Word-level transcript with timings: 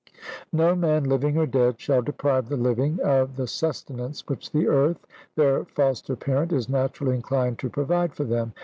No 0.51 0.75
man, 0.75 1.03
living 1.03 1.37
or 1.37 1.45
dead, 1.45 1.79
shall 1.79 2.01
deprive 2.01 2.49
the 2.49 2.57
living 2.57 2.99
of 3.01 3.35
the 3.35 3.45
sustenance 3.45 4.27
which 4.27 4.49
the 4.51 4.67
earth, 4.67 5.05
their 5.35 5.63
foster 5.65 6.15
parent, 6.15 6.51
is 6.51 6.67
naturally 6.67 7.13
inclined 7.13 7.59
to 7.59 7.69
provide 7.69 8.15
for 8.15 8.23
them. 8.23 8.53